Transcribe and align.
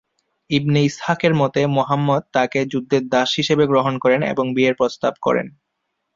ইবনে 0.49 0.79
ইসহাকের 0.83 1.33
মতে, 1.35 1.61
মুহাম্মদ 1.67 2.23
তাকে 2.33 2.59
যুদ্ধের 2.65 3.03
দাস 3.09 3.29
হিসেবে 3.37 3.63
গ্রহণ 3.67 3.93
করেন 3.97 4.21
এবং 4.23 4.45
বিয়ের 4.55 4.75
প্রস্তাব 4.75 5.13
করেন। 5.21 5.47